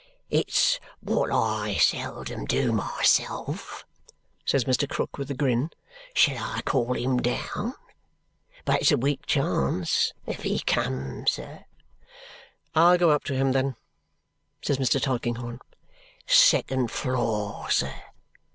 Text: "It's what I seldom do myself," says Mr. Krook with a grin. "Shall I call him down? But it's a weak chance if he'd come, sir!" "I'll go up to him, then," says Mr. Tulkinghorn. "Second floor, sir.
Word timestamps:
"It's 0.31 0.79
what 0.99 1.29
I 1.31 1.75
seldom 1.75 2.45
do 2.45 2.71
myself," 2.71 3.85
says 4.43 4.63
Mr. 4.65 4.89
Krook 4.89 5.19
with 5.19 5.29
a 5.29 5.35
grin. 5.35 5.69
"Shall 6.15 6.43
I 6.43 6.63
call 6.63 6.93
him 6.95 7.19
down? 7.21 7.75
But 8.65 8.81
it's 8.81 8.91
a 8.91 8.97
weak 8.97 9.27
chance 9.27 10.11
if 10.25 10.41
he'd 10.41 10.65
come, 10.65 11.27
sir!" 11.27 11.65
"I'll 12.73 12.97
go 12.97 13.11
up 13.11 13.25
to 13.25 13.35
him, 13.35 13.51
then," 13.51 13.75
says 14.63 14.79
Mr. 14.79 14.99
Tulkinghorn. 14.99 15.59
"Second 16.25 16.89
floor, 16.89 17.69
sir. 17.69 17.93